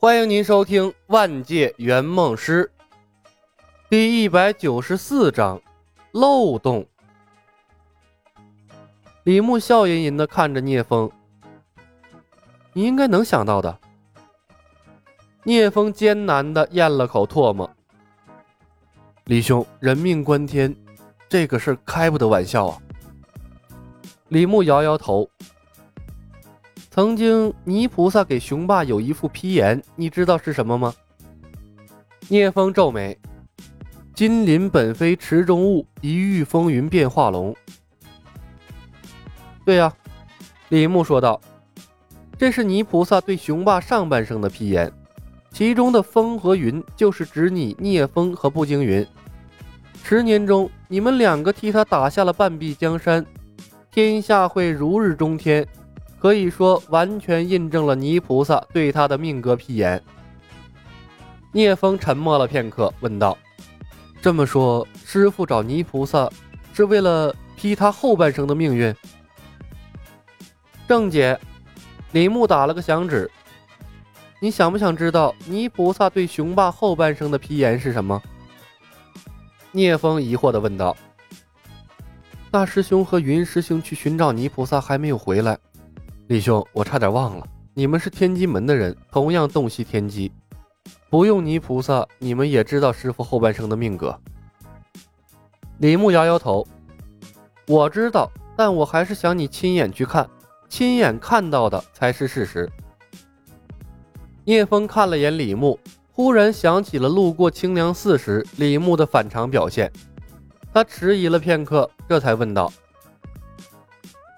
[0.00, 2.70] 欢迎您收听《万界圆梦师》
[3.90, 5.60] 第一百九十四章
[6.12, 6.86] 漏洞。
[9.24, 11.10] 李牧笑吟吟的看着聂风
[12.74, 13.76] ：“你应该能想到的。”
[15.42, 17.68] 聂风艰难的咽了口唾沫
[19.26, 20.72] ：“李兄，人命关天，
[21.28, 22.78] 这个事开不得玩笑啊。”
[24.30, 25.28] 李牧摇摇头。
[26.98, 30.92] 曾经，泥菩萨给雄霸有一副批言，你知道是什么吗？
[32.26, 33.16] 聂风皱眉
[34.16, 37.54] ：“金鳞本非池中物，一遇风云变化龙。”
[39.64, 39.94] 对呀，
[40.70, 41.40] 李牧说道
[42.36, 44.92] ：“这是泥菩萨对雄霸上半生的批言，
[45.52, 49.06] 其中的风和云就是指你聂风和步惊云。
[50.02, 53.24] 十年中，你们两个替他打下了半壁江山，
[53.88, 55.64] 天下会如日中天。”
[56.18, 60.02] 可以说，完全印证了泥菩萨对他的命格批言。
[61.52, 63.38] 聂风沉默了片刻，问道
[64.20, 66.28] ：“这么说，师傅找泥菩萨
[66.74, 68.94] 是为了批他后半生的命运？”
[70.88, 71.38] 正解。
[72.12, 73.30] 李牧打了个响指
[74.40, 78.20] ：“你想不想知道泥菩萨对雄霸后半生的批言是什么？”
[79.72, 80.96] 聂风疑惑地问道
[82.50, 85.58] ：“大师兄和云师兄去寻找泥菩萨，还没有回来。”
[86.28, 90.30] 李兄，我差点忘了，你们是天机门的人，同样洞悉天机，
[91.08, 94.14] 不用泥菩萨，你们也知道师傅后半生的命格。
[95.78, 96.68] 李牧摇摇头，
[97.66, 100.28] 我知道，但我还是想你亲眼去看，
[100.68, 102.70] 亲眼看到的才是事实。
[104.44, 105.80] 聂风看了眼李牧，
[106.12, 109.90] 忽然想起了路过清凉寺时李牧的反常表现，
[110.74, 112.70] 他迟疑了片刻，这才问道：“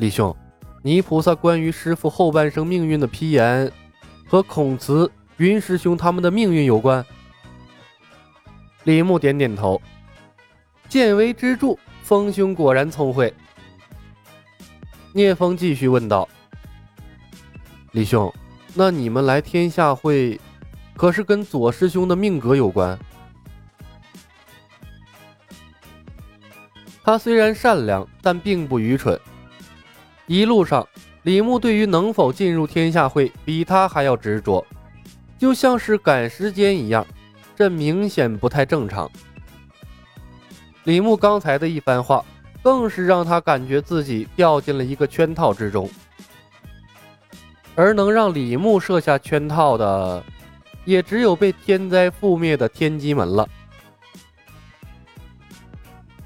[0.00, 0.34] 李兄。”
[0.84, 3.72] 泥菩萨关于师傅后半生命运的批言，
[4.28, 7.02] 和孔慈、云师兄他们的命运有关。
[8.82, 9.80] 李牧点点头，
[10.86, 13.32] 见微知著，风兄果然聪慧。
[15.14, 16.28] 聂风继续问道
[17.92, 18.30] ：“李兄，
[18.74, 20.38] 那你们来天下会，
[20.98, 22.98] 可是跟左师兄的命格有关？”
[27.02, 29.18] 他虽然善良，但并不愚蠢。
[30.26, 30.86] 一路上，
[31.24, 34.64] 李牧对于能否进入天下会比他还要执着，
[35.38, 37.06] 就像是赶时间一样，
[37.54, 39.10] 这明显不太正常。
[40.84, 42.24] 李牧刚才的一番话，
[42.62, 45.88] 更是让他感觉自己掉进了一个圈套之中。
[47.74, 50.22] 而能让李牧设下圈套的，
[50.84, 53.48] 也只有被天灾覆灭的天机门了。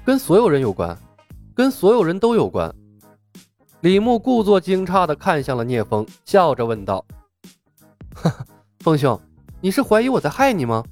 [0.05, 0.97] 跟所有人有关，
[1.53, 2.73] 跟所有人都有关。
[3.81, 7.05] 李牧故作惊诧地看向了聂风，笑着问道
[8.13, 8.45] ：“哈哈，
[8.81, 9.17] 风兄，
[9.61, 10.83] 你是怀疑我在害你吗？”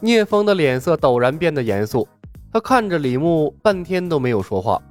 [0.00, 2.08] 聂风的脸色陡然变得严肃，
[2.50, 4.82] 他看着李牧，半天都没有说话。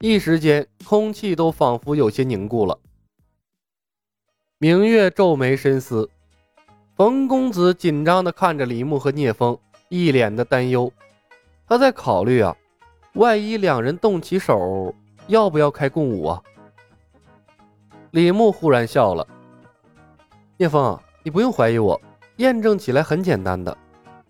[0.00, 2.78] 一时间，空气都仿佛有些凝固了。
[4.56, 6.08] 明月皱眉深思，
[6.96, 9.58] 冯公子紧张地看着李牧和聂风，
[9.90, 10.90] 一脸的担忧。
[11.66, 12.56] 他在考虑啊。
[13.18, 14.94] 万一两人动起手，
[15.26, 16.40] 要不要开共舞啊？
[18.12, 19.26] 李牧忽然笑了
[20.56, 22.00] ：“聂风，你不用怀疑我，
[22.36, 23.76] 验证起来很简单的。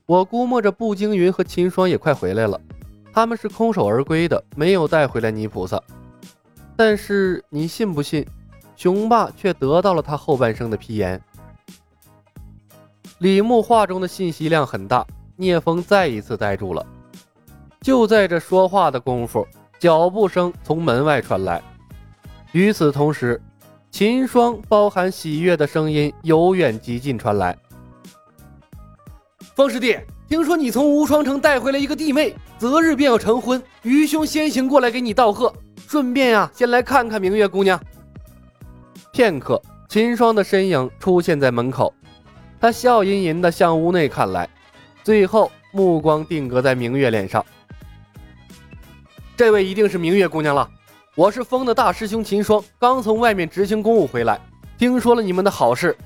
[0.06, 2.58] 我估摸着步惊云和秦霜也快回来了，
[3.12, 5.78] 他们是空手而归的，没有带回来泥菩萨。
[6.74, 8.26] 但是你信不信，
[8.74, 11.22] 雄霸却得到了他后半生的批言。”
[13.20, 15.06] 李牧话中的信息量很大，
[15.36, 16.86] 聂风再一次呆住了。
[17.80, 19.46] 就在这说话的功夫，
[19.78, 21.62] 脚步声从门外传来。
[22.52, 23.40] 与此同时，
[23.90, 27.56] 秦霜包含喜悦的声音由远及近传来
[29.54, 29.96] ：“风师弟，
[30.28, 33.62] 听说你从无双城带回来一个弟妹，择日便要成婚。
[33.82, 35.52] 愚兄先行过来给你道贺，
[35.86, 37.80] 顺便呀，先来看看明月姑娘。”
[39.12, 41.92] 片刻，秦霜的身影出现在门口，
[42.60, 44.48] 他笑吟吟地向屋内看来，
[45.02, 47.44] 最后目光定格在明月脸上。
[49.38, 50.68] 这位一定是明月姑娘了，
[51.14, 54.40] 我是风的大师兄秦霜，刚从外面执行公务回来，
[54.76, 55.96] 听说了你们的好事。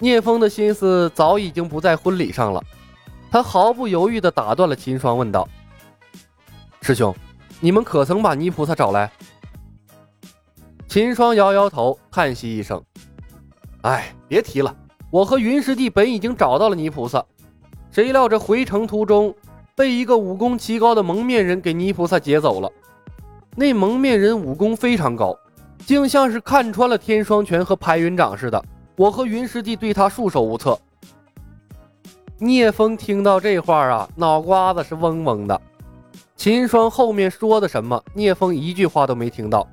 [0.00, 2.60] 聂风的心思早已经不在婚礼上了，
[3.30, 5.48] 他毫不犹豫地打断了秦霜，问道
[6.82, 7.14] ：“师兄，
[7.60, 9.08] 你们可曾把泥菩萨找来？”
[10.88, 12.82] 秦霜摇摇头，叹息一声
[13.82, 14.76] ：“哎，别提了，
[15.08, 17.24] 我和云师弟本已经找到了泥菩萨，
[17.92, 19.32] 谁料这回程途中……”
[19.82, 22.70] 被一个武功奇高的蒙面人给泥菩萨劫走了。
[23.56, 25.36] 那蒙面人武功非常高，
[25.84, 28.64] 竟像是看穿了天双拳和排云掌似的。
[28.96, 30.78] 我和云师弟对他束手无策。
[32.38, 35.60] 聂风听到这话啊，脑瓜子是嗡嗡的。
[36.36, 39.66] 秦霜后面说的什么，聂风一句话都没听到。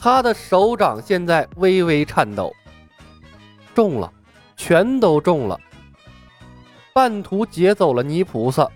[0.00, 2.50] 他的手掌现在微微颤抖。
[3.74, 4.10] 中了，
[4.56, 5.60] 全都中了。
[6.94, 8.66] 半途劫走了泥菩萨，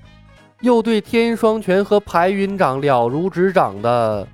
[0.61, 4.27] 又对天双拳和排云掌了如指掌的，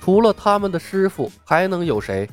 [0.00, 2.28] 除了他们的师傅，还能有谁？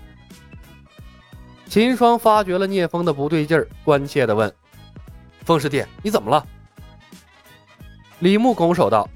[1.68, 4.54] 秦霜发觉了聂风的不对劲儿，关切地问
[5.44, 6.46] ：“风师弟，你怎么了？”
[8.20, 9.10] 李牧拱手道：“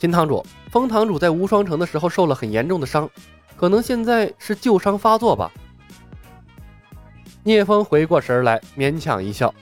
[0.00, 3.08] 秦堂主，风堂主在无双城的时候受了很严重的伤，
[3.56, 5.52] 可能现在是旧伤发作吧。”
[7.44, 9.54] 聂风回过神来，勉强一笑：“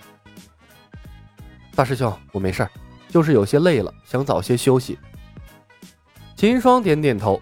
[1.75, 2.71] 大师兄，我没事儿，
[3.15, 4.99] 就是有些累了，想早些休息。”
[6.35, 7.41] 秦霜点点头：“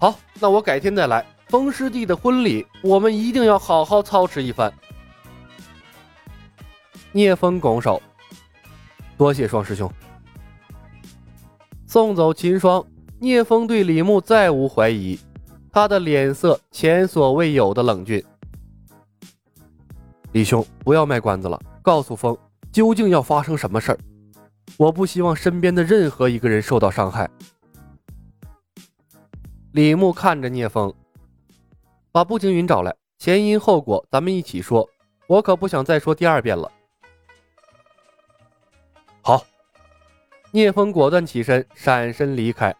[0.00, 4.72] 好，那我改天再来。”风师弟的婚礼，我们一定要好好操持一番。
[7.12, 8.00] 聂风拱手，
[9.18, 9.92] 多谢双师兄。
[11.86, 12.82] 送走秦霜，
[13.18, 15.20] 聂风对李牧再无怀疑，
[15.70, 18.24] 他的脸色前所未有的冷峻。
[20.32, 22.34] 李兄，不要卖关子了，告诉风，
[22.72, 23.98] 究竟要发生什么事儿？
[24.76, 27.30] 我不希望身边的任何一个人受到伤害。
[29.72, 30.92] 李牧看着聂风。
[32.10, 34.86] 把步惊云找来，前因后果咱们一起说。
[35.26, 36.70] 我可不想再说第二遍了。
[39.22, 39.42] 好，
[40.50, 42.76] 聂风果断起身，闪身离开。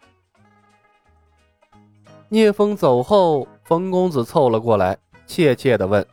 [2.29, 6.07] 聂风走后，冯公子凑了过来，怯怯的问：“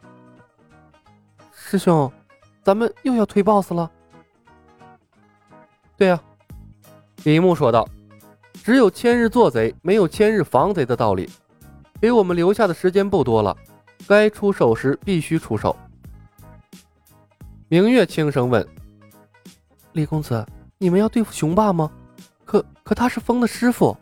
[1.51, 2.09] 师兄，
[2.63, 3.91] 咱们又要推 BOSS 了
[5.99, 6.19] ？”“对呀。”
[7.25, 7.87] 李牧说道
[8.63, 11.29] ，“只有千日做贼，没有千日防贼的道理。”
[12.01, 13.55] 给我们留下的时间不多了，
[14.07, 15.75] 该出手时必须出手。
[17.67, 18.65] 明月轻声问
[19.91, 20.45] ：“李公子，
[20.77, 21.91] 你们要对付雄霸吗？
[22.45, 23.97] 可可他是风的师傅。”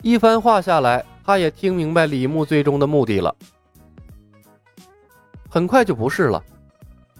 [0.00, 3.36] 一番话下来，他也听明白李牧最终的目的了。
[5.50, 6.42] 很快就不是了。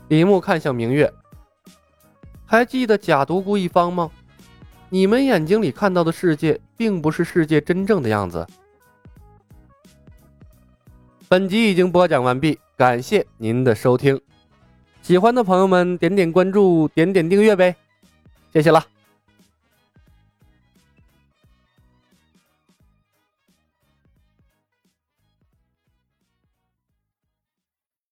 [0.09, 1.13] 李牧看向明月
[2.51, 4.11] ：“还记得假独孤一方吗？
[4.89, 8.45] 你们眼睛里看到的世界，并不是世界真正的样子。”
[11.31, 14.21] 本集已经播讲完毕，感谢您的收听。
[15.01, 17.77] 喜欢的朋友们点点关注，点点订阅呗，
[18.53, 18.85] 谢谢了。